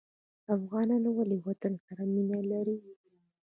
[0.55, 2.77] افغانان ولې وطن سره مینه لري؟